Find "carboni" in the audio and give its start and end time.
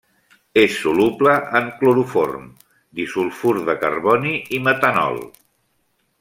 3.85-4.33